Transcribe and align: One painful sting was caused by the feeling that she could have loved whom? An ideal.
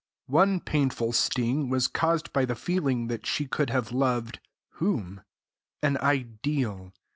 One 0.25 0.61
painful 0.61 1.11
sting 1.13 1.69
was 1.69 1.87
caused 1.87 2.33
by 2.33 2.45
the 2.45 2.55
feeling 2.55 3.05
that 3.05 3.27
she 3.27 3.45
could 3.45 3.69
have 3.69 3.91
loved 3.91 4.39
whom? 4.77 5.21
An 5.83 5.97
ideal. 5.97 6.91